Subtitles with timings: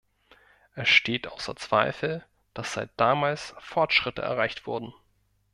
[0.73, 4.95] Es steht außer Zweifel, dass seit damals Fortschritte erreicht wurden.